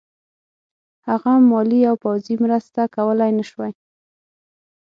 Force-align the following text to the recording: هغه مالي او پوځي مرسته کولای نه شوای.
هغه 1.07 1.31
مالي 1.49 1.81
او 1.89 1.95
پوځي 2.03 2.35
مرسته 2.43 2.81
کولای 2.95 3.31
نه 3.39 3.43
شوای. 3.49 3.71